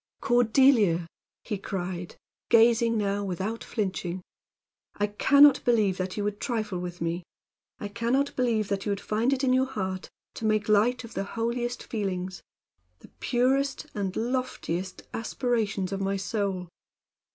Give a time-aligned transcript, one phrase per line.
[0.19, 1.05] "Cordelia!"
[1.43, 2.15] he cried,
[2.49, 4.23] gazing now without flinching,
[4.95, 7.21] "I can not believe that you would trifle with me.
[7.77, 11.03] I can not believe that you could find it in your heart to make light
[11.03, 12.41] of the holiest feelings
[12.97, 16.67] the purest and loftiest aspirations of my soul.